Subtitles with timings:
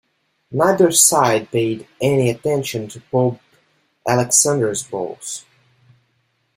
[0.49, 3.39] Neither side paid any attention to Pope
[4.07, 5.45] Alexander's bulls.